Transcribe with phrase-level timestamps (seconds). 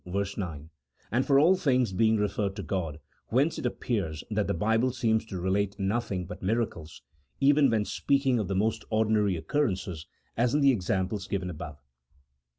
[0.03, 0.69] 9,
[1.11, 5.23] and for all things being referred to God, whence it appears that the Bible seems
[5.27, 7.03] to relate nothing but miracles,
[7.39, 11.77] even when speaking of the most ordinary oc currences, as in the examples given above.